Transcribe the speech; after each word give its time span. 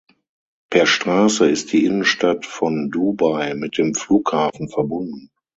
Per 0.71 0.87
Straße 0.87 1.47
ist 1.47 1.71
die 1.73 1.85
Innenstadt 1.85 2.47
von 2.47 2.89
Dubai 2.89 3.53
mit 3.53 3.77
dem 3.77 3.93
Flughafen 3.93 4.67
verbunden. 4.67 5.29